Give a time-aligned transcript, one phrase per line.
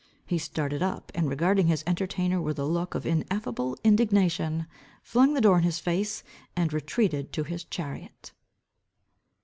[0.25, 4.65] He started up, and regarding his entertainer with a look of ineffable indignation,
[5.03, 6.23] flung the door in his face,
[6.55, 8.33] and retreated to his chariot.